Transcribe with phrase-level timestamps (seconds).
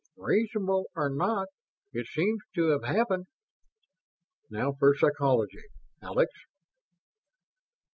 [0.17, 1.49] "Reasonable or not,
[1.93, 3.27] it seems to have happened."
[4.49, 5.61] "Now for Psychology.
[6.01, 6.31] Alex?"